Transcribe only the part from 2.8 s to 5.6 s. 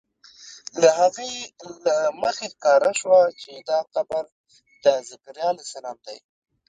شوه چې دا قبر د ذکریا